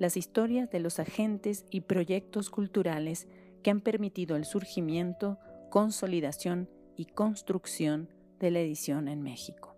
las 0.00 0.16
historias 0.16 0.70
de 0.70 0.80
los 0.80 0.98
agentes 0.98 1.66
y 1.70 1.82
proyectos 1.82 2.48
culturales 2.48 3.28
que 3.62 3.70
han 3.70 3.82
permitido 3.82 4.34
el 4.34 4.46
surgimiento, 4.46 5.38
consolidación 5.70 6.70
y 6.96 7.04
construcción 7.04 8.08
de 8.38 8.50
la 8.50 8.60
edición 8.60 9.08
en 9.08 9.22
México. 9.22 9.76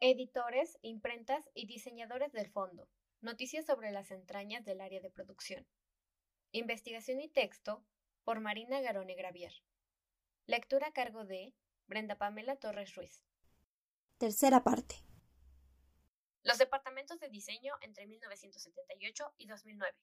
Editores, 0.00 0.78
imprentas 0.82 1.48
y 1.54 1.66
diseñadores 1.66 2.32
del 2.32 2.50
fondo. 2.50 2.88
Noticias 3.20 3.66
sobre 3.66 3.92
las 3.92 4.10
entrañas 4.10 4.64
del 4.64 4.80
área 4.80 5.00
de 5.00 5.10
producción. 5.10 5.64
Investigación 6.50 7.20
y 7.20 7.28
texto 7.28 7.84
por 8.24 8.40
Marina 8.40 8.80
Garone 8.80 9.14
Gravier. 9.14 9.52
Lectura 10.46 10.88
a 10.88 10.92
cargo 10.92 11.24
de 11.24 11.54
Brenda 11.86 12.16
Pamela 12.16 12.56
Torres 12.56 12.96
Ruiz. 12.96 13.22
Tercera 14.18 14.64
parte. 14.64 15.07
Los 16.44 16.58
departamentos 16.58 17.18
de 17.18 17.28
diseño 17.28 17.74
entre 17.80 18.06
1978 18.06 19.34
y 19.38 19.46
2009. 19.46 19.96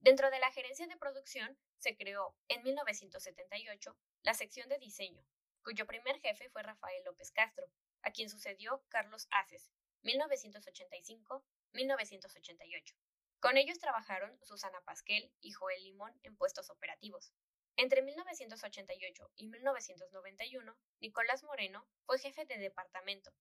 Dentro 0.00 0.30
de 0.30 0.38
la 0.38 0.52
gerencia 0.52 0.86
de 0.86 0.96
producción 0.96 1.58
se 1.78 1.96
creó 1.96 2.36
en 2.46 2.62
1978 2.62 3.96
la 4.22 4.34
sección 4.34 4.68
de 4.68 4.78
diseño, 4.78 5.26
cuyo 5.62 5.84
primer 5.86 6.20
jefe 6.20 6.48
fue 6.50 6.62
Rafael 6.62 7.02
López 7.04 7.32
Castro, 7.32 7.66
a 8.02 8.12
quien 8.12 8.30
sucedió 8.30 8.84
Carlos 8.88 9.26
Aces, 9.32 9.72
1985-1988. 10.04 12.94
Con 13.40 13.56
ellos 13.56 13.80
trabajaron 13.80 14.38
Susana 14.44 14.80
Pasquel 14.82 15.32
y 15.40 15.50
Joel 15.50 15.82
Limón 15.82 16.16
en 16.22 16.36
puestos 16.36 16.70
operativos. 16.70 17.32
Entre 17.76 18.02
1988 18.02 19.32
y 19.36 19.48
1991, 19.48 20.78
Nicolás 21.00 21.42
Moreno 21.42 21.88
fue 22.06 22.20
jefe 22.20 22.46
de 22.46 22.58
departamento 22.58 23.34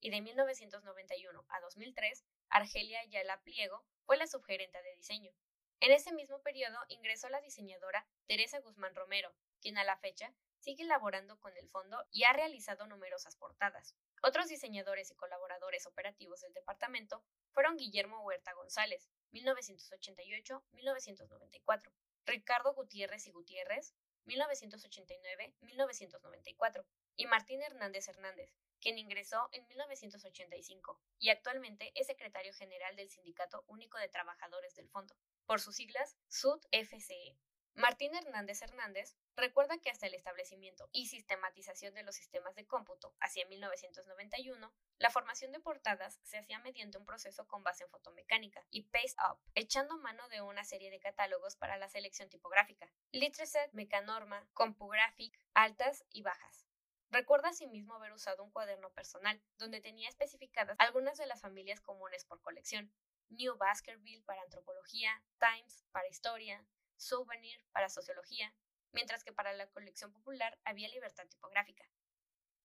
y 0.00 0.10
de 0.10 0.20
1991 0.20 1.44
a 1.48 1.60
2003, 1.60 2.24
Argelia 2.48 3.00
Ayala 3.00 3.40
Pliego 3.42 3.84
fue 4.04 4.16
la 4.16 4.26
subgerente 4.26 4.82
de 4.82 4.96
diseño. 4.96 5.32
En 5.80 5.92
ese 5.92 6.12
mismo 6.12 6.42
periodo 6.42 6.78
ingresó 6.88 7.28
la 7.28 7.40
diseñadora 7.40 8.06
Teresa 8.26 8.60
Guzmán 8.60 8.94
Romero, 8.94 9.34
quien 9.60 9.78
a 9.78 9.84
la 9.84 9.96
fecha 9.96 10.34
sigue 10.58 10.82
elaborando 10.82 11.38
con 11.40 11.56
el 11.56 11.68
fondo 11.68 12.04
y 12.10 12.24
ha 12.24 12.32
realizado 12.32 12.86
numerosas 12.86 13.36
portadas. 13.36 13.94
Otros 14.22 14.48
diseñadores 14.48 15.10
y 15.10 15.14
colaboradores 15.14 15.86
operativos 15.86 16.42
del 16.42 16.52
departamento 16.52 17.24
fueron 17.52 17.76
Guillermo 17.76 18.22
Huerta 18.22 18.52
González, 18.52 19.08
1988-1994, 19.32 21.92
Ricardo 22.26 22.74
Gutiérrez 22.74 23.26
y 23.26 23.30
Gutiérrez, 23.30 23.94
1989-1994, 24.26 26.84
y 27.16 27.26
Martín 27.26 27.62
Hernández 27.62 28.08
Hernández, 28.08 28.54
quien 28.80 28.98
ingresó 28.98 29.48
en 29.52 29.66
1985 29.68 31.00
y 31.18 31.30
actualmente 31.30 31.92
es 31.94 32.06
secretario 32.06 32.52
general 32.54 32.96
del 32.96 33.10
Sindicato 33.10 33.64
Único 33.68 33.98
de 33.98 34.08
Trabajadores 34.08 34.74
del 34.74 34.88
Fondo, 34.88 35.14
por 35.46 35.60
sus 35.60 35.76
siglas 35.76 36.16
SUD-FCE. 36.28 37.36
Martín 37.74 38.14
Hernández 38.14 38.62
Hernández 38.62 39.16
recuerda 39.36 39.78
que 39.78 39.90
hasta 39.90 40.06
el 40.06 40.14
establecimiento 40.14 40.88
y 40.92 41.06
sistematización 41.06 41.94
de 41.94 42.02
los 42.02 42.16
sistemas 42.16 42.54
de 42.54 42.66
cómputo 42.66 43.14
hacia 43.20 43.46
1991, 43.46 44.72
la 44.98 45.10
formación 45.10 45.52
de 45.52 45.60
portadas 45.60 46.18
se 46.22 46.38
hacía 46.38 46.58
mediante 46.58 46.98
un 46.98 47.06
proceso 47.06 47.46
con 47.46 47.62
base 47.62 47.84
en 47.84 47.90
fotomecánica 47.90 48.66
y 48.70 48.82
paste 48.82 49.16
up, 49.30 49.38
echando 49.54 49.96
mano 49.98 50.28
de 50.28 50.42
una 50.42 50.64
serie 50.64 50.90
de 50.90 51.00
catálogos 51.00 51.56
para 51.56 51.78
la 51.78 51.88
selección 51.88 52.28
tipográfica, 52.28 52.92
Litreset, 53.12 53.72
Mecanorma, 53.72 54.46
CompuGraphic, 54.52 55.40
altas 55.54 56.04
y 56.10 56.22
bajas. 56.22 56.69
Recuerda 57.10 57.48
asimismo 57.48 57.94
haber 57.94 58.12
usado 58.12 58.44
un 58.44 58.52
cuaderno 58.52 58.90
personal, 58.92 59.42
donde 59.58 59.80
tenía 59.80 60.08
especificadas 60.08 60.76
algunas 60.78 61.18
de 61.18 61.26
las 61.26 61.40
familias 61.40 61.80
comunes 61.80 62.24
por 62.24 62.40
colección. 62.40 62.92
New 63.30 63.56
Baskerville 63.56 64.22
para 64.22 64.42
antropología, 64.42 65.22
Times 65.38 65.84
para 65.90 66.08
historia, 66.08 66.64
Souvenir 66.96 67.64
para 67.72 67.88
sociología, 67.88 68.54
mientras 68.92 69.24
que 69.24 69.32
para 69.32 69.52
la 69.52 69.66
colección 69.68 70.12
popular 70.12 70.58
había 70.64 70.88
libertad 70.88 71.26
tipográfica. 71.26 71.84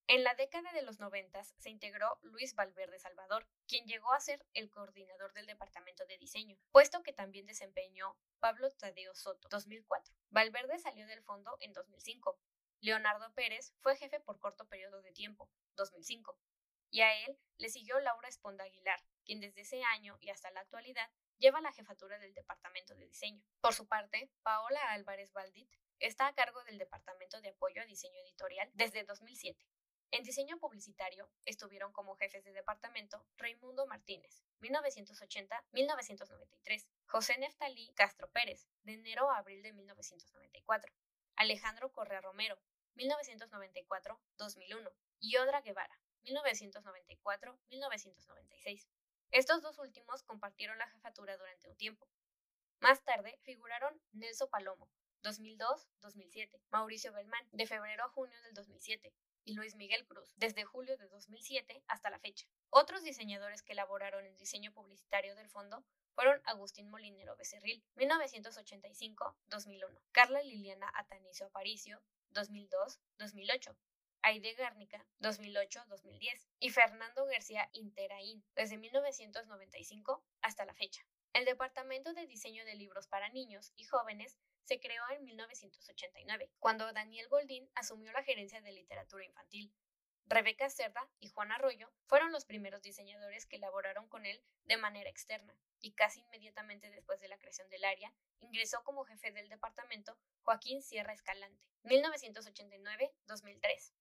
En 0.07 0.23
la 0.23 0.35
década 0.35 0.71
de 0.73 0.83
los 0.83 0.99
noventas 0.99 1.55
se 1.57 1.71
integró 1.71 2.19
Luis 2.21 2.53
Valverde 2.53 2.99
Salvador, 2.99 3.47
quien 3.67 3.87
llegó 3.87 4.13
a 4.13 4.19
ser 4.19 4.45
el 4.53 4.69
coordinador 4.69 5.33
del 5.33 5.47
departamento 5.47 6.05
de 6.05 6.19
diseño, 6.19 6.59
puesto 6.71 7.01
que 7.01 7.13
también 7.13 7.47
desempeñó 7.47 8.15
Pablo 8.39 8.69
Tadeo 8.69 9.15
Soto, 9.15 9.47
2004. 9.49 10.13
Valverde 10.29 10.77
salió 10.77 11.07
del 11.07 11.23
fondo 11.23 11.57
en 11.59 11.73
2005, 11.73 12.37
Leonardo 12.85 13.33
Pérez 13.33 13.73
fue 13.79 13.97
jefe 13.97 14.19
por 14.19 14.39
corto 14.39 14.67
periodo 14.67 15.01
de 15.01 15.11
tiempo, 15.11 15.49
2005, 15.75 16.37
y 16.91 17.01
a 17.01 17.25
él 17.25 17.35
le 17.57 17.69
siguió 17.69 17.99
Laura 17.99 18.29
Esponda 18.29 18.63
Aguilar, 18.63 19.03
quien 19.23 19.39
desde 19.39 19.61
ese 19.61 19.83
año 19.83 20.17
y 20.19 20.29
hasta 20.29 20.51
la 20.51 20.59
actualidad 20.59 21.09
lleva 21.39 21.61
la 21.61 21.71
jefatura 21.71 22.19
del 22.19 22.35
departamento 22.35 22.93
de 22.93 23.07
diseño. 23.07 23.43
Por 23.59 23.73
su 23.73 23.87
parte, 23.87 24.29
Paola 24.43 24.91
Álvarez 24.91 25.33
Valdit 25.33 25.67
está 25.97 26.27
a 26.27 26.35
cargo 26.35 26.63
del 26.65 26.77
departamento 26.77 27.41
de 27.41 27.49
apoyo 27.49 27.81
a 27.81 27.85
diseño 27.85 28.21
editorial 28.21 28.69
desde 28.75 29.03
2007. 29.03 29.65
En 30.11 30.21
diseño 30.21 30.59
publicitario 30.59 31.27
estuvieron 31.45 31.91
como 31.91 32.15
jefes 32.17 32.43
de 32.43 32.53
departamento 32.53 33.25
Raimundo 33.37 33.87
Martínez, 33.87 34.43
1980-1993, 34.61 36.85
José 37.07 37.35
Neftalí 37.39 37.91
Castro 37.95 38.29
Pérez, 38.29 38.67
de 38.83 38.93
enero 38.93 39.31
a 39.31 39.39
abril 39.39 39.63
de 39.63 39.73
1994, 39.73 40.93
Alejandro 41.35 41.91
Correa 41.91 42.21
Romero, 42.21 42.59
1994-2001, 42.95 44.91
y 45.19 45.35
Odra 45.37 45.61
Guevara, 45.61 45.99
1994-1996. 46.23 48.87
Estos 49.31 49.61
dos 49.61 49.79
últimos 49.79 50.23
compartieron 50.23 50.77
la 50.77 50.87
jefatura 50.87 51.37
durante 51.37 51.67
un 51.67 51.75
tiempo. 51.75 52.07
Más 52.79 53.03
tarde 53.03 53.37
figuraron 53.41 53.99
Nelson 54.11 54.49
Palomo, 54.49 54.89
2002-2007, 55.23 56.61
Mauricio 56.69 57.11
Belmán, 57.13 57.47
de 57.51 57.65
febrero 57.65 58.03
a 58.03 58.09
junio 58.09 58.39
del 58.43 58.53
2007, 58.53 59.11
y 59.45 59.53
Luis 59.53 59.75
Miguel 59.75 60.05
Cruz, 60.05 60.33
desde 60.35 60.65
julio 60.65 60.97
de 60.97 61.07
2007 61.07 61.81
hasta 61.87 62.09
la 62.09 62.19
fecha. 62.19 62.45
Otros 62.69 63.03
diseñadores 63.03 63.63
que 63.63 63.73
elaboraron 63.73 64.25
el 64.25 64.37
diseño 64.37 64.71
publicitario 64.73 65.35
del 65.35 65.49
fondo 65.49 65.85
fueron 66.13 66.41
Agustín 66.45 66.89
Molinero 66.89 67.35
Becerril, 67.35 67.83
1985-2001, 67.95 70.01
Carla 70.11 70.41
Liliana 70.41 70.89
Atanicio 70.95 71.47
Aparicio, 71.47 72.01
2002-2008, 72.35 73.75
Aide 74.21 74.53
Gárnica, 74.53 75.05
2008-2010, 75.21 76.47
y 76.59 76.69
Fernando 76.69 77.25
García 77.25 77.69
Interaín, 77.73 78.43
desde 78.55 78.77
1995 78.77 80.23
hasta 80.41 80.65
la 80.65 80.73
fecha. 80.73 81.01
El 81.33 81.45
Departamento 81.45 82.13
de 82.13 82.27
Diseño 82.27 82.63
de 82.65 82.75
Libros 82.75 83.07
para 83.07 83.29
Niños 83.29 83.71
y 83.75 83.83
Jóvenes 83.85 84.37
se 84.63 84.79
creó 84.79 85.03
en 85.11 85.23
1989, 85.23 86.49
cuando 86.59 86.91
Daniel 86.91 87.27
Goldín 87.27 87.69
asumió 87.75 88.11
la 88.11 88.23
gerencia 88.23 88.61
de 88.61 88.71
literatura 88.71 89.23
infantil. 89.23 89.71
Rebeca 90.27 90.71
Cerda 90.71 91.07
y 91.19 91.29
Juan 91.29 91.51
Arroyo 91.51 91.93
fueron 92.07 92.31
los 92.31 92.45
primeros 92.45 92.81
diseñadores 92.81 93.45
que 93.45 93.57
elaboraron 93.57 94.07
con 94.07 94.25
él 94.25 94.41
de 94.65 94.77
manera 94.77 95.07
externa, 95.09 95.55
y 95.81 95.93
casi 95.93 96.21
inmediatamente 96.21 96.89
después 96.89 97.19
de 97.19 97.27
la 97.27 97.37
creación 97.37 97.69
del 97.69 97.85
área, 97.85 98.11
ingresó 98.39 98.83
como 98.83 99.05
jefe 99.05 99.31
del 99.31 99.49
departamento 99.49 100.17
Joaquín 100.41 100.81
Sierra 100.81 101.13
Escalante, 101.13 101.61
1989-2003, 101.83 103.93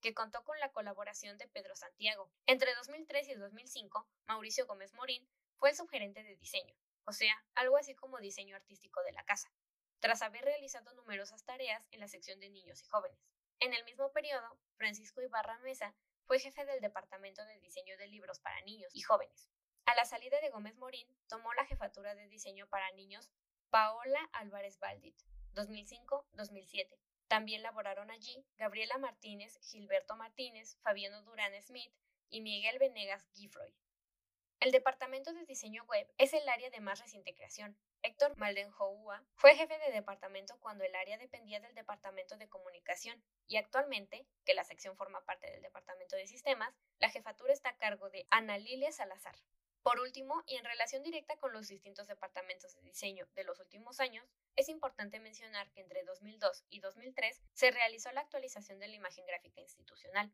que 0.00 0.14
contó 0.14 0.44
con 0.44 0.60
la 0.60 0.70
colaboración 0.70 1.36
de 1.36 1.48
Pedro 1.48 1.74
Santiago. 1.74 2.30
Entre 2.46 2.72
2003 2.76 3.30
y 3.30 3.34
2005, 3.34 4.08
Mauricio 4.26 4.66
Gómez 4.66 4.94
Morín 4.94 5.28
fue 5.56 5.70
el 5.70 5.76
subgerente 5.76 6.22
de 6.22 6.36
diseño, 6.36 6.76
o 7.06 7.12
sea, 7.12 7.44
algo 7.54 7.76
así 7.76 7.96
como 7.96 8.18
diseño 8.18 8.54
artístico 8.54 9.02
de 9.02 9.10
la 9.12 9.24
casa, 9.24 9.52
tras 9.98 10.22
haber 10.22 10.44
realizado 10.44 10.94
numerosas 10.94 11.44
tareas 11.44 11.88
en 11.90 11.98
la 11.98 12.06
sección 12.06 12.38
de 12.38 12.50
niños 12.50 12.80
y 12.82 12.86
jóvenes. 12.86 13.18
En 13.62 13.72
el 13.74 13.84
mismo 13.84 14.10
periodo, 14.10 14.58
Francisco 14.76 15.22
Ibarra 15.22 15.56
Mesa 15.58 15.94
fue 16.26 16.40
jefe 16.40 16.66
del 16.66 16.80
Departamento 16.80 17.44
de 17.44 17.60
Diseño 17.60 17.96
de 17.96 18.08
Libros 18.08 18.40
para 18.40 18.60
Niños 18.62 18.90
y 18.92 19.02
Jóvenes, 19.02 19.48
a 19.86 19.94
la 19.94 20.04
salida 20.04 20.40
de 20.40 20.50
Gómez 20.50 20.74
Morín, 20.78 21.06
tomó 21.28 21.54
la 21.54 21.64
jefatura 21.64 22.16
de 22.16 22.26
diseño 22.26 22.66
para 22.66 22.90
niños 22.90 23.30
Paola 23.70 24.18
Álvarez 24.32 24.80
Baldit, 24.80 25.16
2005-2007. 25.54 26.98
También 27.28 27.62
laboraron 27.62 28.10
allí 28.10 28.44
Gabriela 28.56 28.98
Martínez, 28.98 29.56
Gilberto 29.62 30.16
Martínez, 30.16 30.76
Fabiano 30.82 31.22
Durán 31.22 31.54
Smith 31.62 31.94
y 32.30 32.40
Miguel 32.40 32.80
Venegas 32.80 33.28
Gifroy. 33.32 33.72
El 34.58 34.72
departamento 34.72 35.32
de 35.32 35.46
diseño 35.46 35.84
web 35.84 36.12
es 36.18 36.32
el 36.32 36.48
área 36.48 36.70
de 36.70 36.80
más 36.80 36.98
reciente 36.98 37.32
creación. 37.32 37.78
Héctor 38.04 38.36
Maldenhoua 38.36 39.22
fue 39.36 39.54
jefe 39.54 39.78
de 39.78 39.92
departamento 39.92 40.58
cuando 40.58 40.82
el 40.82 40.94
área 40.96 41.18
dependía 41.18 41.60
del 41.60 41.72
departamento 41.74 42.36
de 42.36 42.48
comunicación 42.48 43.22
y 43.46 43.58
actualmente, 43.58 44.26
que 44.44 44.54
la 44.54 44.64
sección 44.64 44.96
forma 44.96 45.24
parte 45.24 45.48
del 45.48 45.62
departamento 45.62 46.16
de 46.16 46.26
sistemas, 46.26 46.74
la 46.98 47.10
jefatura 47.10 47.52
está 47.52 47.70
a 47.70 47.76
cargo 47.76 48.10
de 48.10 48.26
Ana 48.30 48.58
Lilia 48.58 48.90
Salazar. 48.90 49.36
Por 49.84 50.00
último, 50.00 50.42
y 50.46 50.56
en 50.56 50.64
relación 50.64 51.04
directa 51.04 51.36
con 51.36 51.52
los 51.52 51.68
distintos 51.68 52.08
departamentos 52.08 52.74
de 52.74 52.82
diseño 52.82 53.28
de 53.34 53.44
los 53.44 53.60
últimos 53.60 54.00
años, 54.00 54.26
es 54.56 54.68
importante 54.68 55.20
mencionar 55.20 55.70
que 55.70 55.80
entre 55.80 56.02
2002 56.02 56.64
y 56.70 56.80
2003 56.80 57.40
se 57.52 57.70
realizó 57.70 58.10
la 58.10 58.22
actualización 58.22 58.80
de 58.80 58.88
la 58.88 58.96
imagen 58.96 59.26
gráfica 59.26 59.60
institucional. 59.60 60.32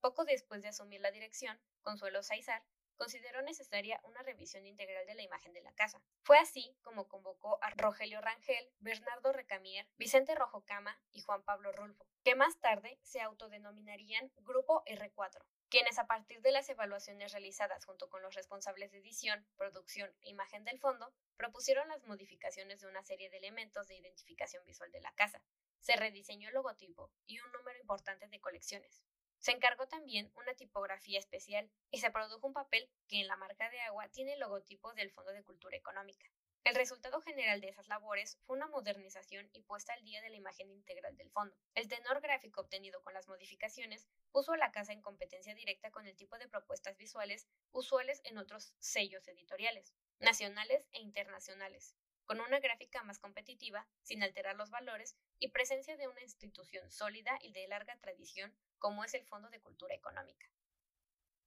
Poco 0.00 0.24
después 0.24 0.62
de 0.62 0.68
asumir 0.68 1.02
la 1.02 1.10
dirección, 1.10 1.60
Consuelo 1.82 2.22
Saizar 2.22 2.62
consideró 3.00 3.40
necesaria 3.40 3.98
una 4.04 4.22
revisión 4.22 4.66
integral 4.66 5.06
de 5.06 5.14
la 5.14 5.22
imagen 5.22 5.54
de 5.54 5.62
la 5.62 5.72
casa. 5.72 6.02
Fue 6.22 6.36
así 6.36 6.76
como 6.82 7.08
convocó 7.08 7.58
a 7.62 7.70
Rogelio 7.70 8.20
Rangel, 8.20 8.70
Bernardo 8.78 9.32
Recamier, 9.32 9.88
Vicente 9.96 10.34
Rojo 10.34 10.66
Cama 10.66 11.00
y 11.10 11.22
Juan 11.22 11.42
Pablo 11.42 11.72
Rulfo, 11.72 12.06
que 12.24 12.34
más 12.34 12.60
tarde 12.60 12.98
se 13.00 13.22
autodenominarían 13.22 14.30
Grupo 14.42 14.84
R4, 14.84 15.42
quienes 15.70 15.98
a 15.98 16.06
partir 16.06 16.42
de 16.42 16.52
las 16.52 16.68
evaluaciones 16.68 17.32
realizadas 17.32 17.86
junto 17.86 18.10
con 18.10 18.20
los 18.20 18.34
responsables 18.34 18.92
de 18.92 18.98
edición, 18.98 19.46
producción 19.56 20.14
e 20.20 20.28
imagen 20.28 20.64
del 20.64 20.78
fondo, 20.78 21.14
propusieron 21.38 21.88
las 21.88 22.04
modificaciones 22.04 22.82
de 22.82 22.88
una 22.88 23.02
serie 23.02 23.30
de 23.30 23.38
elementos 23.38 23.88
de 23.88 23.96
identificación 23.96 24.62
visual 24.66 24.92
de 24.92 25.00
la 25.00 25.12
casa. 25.12 25.42
Se 25.80 25.96
rediseñó 25.96 26.48
el 26.48 26.54
logotipo 26.54 27.10
y 27.24 27.40
un 27.40 27.50
número 27.50 27.78
importante 27.78 28.28
de 28.28 28.40
colecciones. 28.42 29.02
Se 29.40 29.52
encargó 29.52 29.88
también 29.88 30.30
una 30.36 30.52
tipografía 30.52 31.18
especial 31.18 31.70
y 31.90 32.00
se 32.00 32.10
produjo 32.10 32.46
un 32.46 32.52
papel 32.52 32.90
que 33.08 33.20
en 33.20 33.26
la 33.26 33.36
marca 33.36 33.70
de 33.70 33.80
agua 33.80 34.06
tiene 34.10 34.34
el 34.34 34.40
logotipo 34.40 34.92
del 34.92 35.10
Fondo 35.10 35.32
de 35.32 35.42
Cultura 35.42 35.78
Económica. 35.78 36.26
El 36.62 36.74
resultado 36.74 37.22
general 37.22 37.62
de 37.62 37.70
esas 37.70 37.88
labores 37.88 38.38
fue 38.44 38.58
una 38.58 38.66
modernización 38.66 39.48
y 39.54 39.62
puesta 39.62 39.94
al 39.94 40.04
día 40.04 40.20
de 40.20 40.28
la 40.28 40.36
imagen 40.36 40.70
integral 40.70 41.16
del 41.16 41.30
fondo. 41.30 41.56
El 41.74 41.88
tenor 41.88 42.20
gráfico 42.20 42.60
obtenido 42.60 43.02
con 43.02 43.14
las 43.14 43.28
modificaciones 43.28 44.06
puso 44.30 44.52
a 44.52 44.58
la 44.58 44.72
casa 44.72 44.92
en 44.92 45.00
competencia 45.00 45.54
directa 45.54 45.90
con 45.90 46.06
el 46.06 46.16
tipo 46.16 46.36
de 46.36 46.46
propuestas 46.46 46.98
visuales 46.98 47.48
usuales 47.72 48.20
en 48.24 48.36
otros 48.36 48.74
sellos 48.78 49.26
editoriales, 49.26 49.94
nacionales 50.18 50.86
e 50.92 51.00
internacionales, 51.00 51.96
con 52.30 52.40
una 52.40 52.60
gráfica 52.60 53.02
más 53.02 53.18
competitiva, 53.18 53.88
sin 54.04 54.22
alterar 54.22 54.54
los 54.54 54.70
valores 54.70 55.16
y 55.40 55.48
presencia 55.48 55.96
de 55.96 56.06
una 56.06 56.22
institución 56.22 56.88
sólida 56.88 57.36
y 57.42 57.50
de 57.50 57.66
larga 57.66 57.98
tradición 57.98 58.54
como 58.78 59.02
es 59.02 59.14
el 59.14 59.24
Fondo 59.24 59.50
de 59.50 59.58
Cultura 59.58 59.96
Económica. 59.96 60.46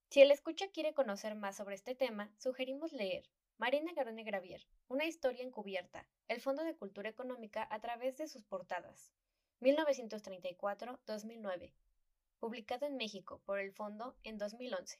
Si 0.10 0.22
el 0.22 0.30
escucha 0.30 0.72
quiere 0.72 0.94
conocer 0.94 1.36
más 1.36 1.56
sobre 1.56 1.76
este 1.76 1.96
tema, 1.96 2.34
sugerimos 2.38 2.92
leer 2.92 3.30
Marina 3.58 3.94
Garone 3.96 4.26
Gravier, 4.26 4.68
Una 4.90 5.06
historia 5.06 5.46
encubierta, 5.46 6.06
el 6.28 6.42
Fondo 6.42 6.66
de 6.66 6.76
Cultura 6.76 7.08
Económica 7.08 7.66
a 7.72 7.80
través 7.80 8.18
de 8.18 8.28
sus 8.28 8.44
portadas, 8.44 9.14
1934-2009, 9.62 11.74
publicado 12.40 12.88
en 12.88 12.98
México 12.98 13.42
por 13.46 13.60
el 13.60 13.72
Fondo 13.72 14.18
en 14.24 14.38
2011. 14.38 15.00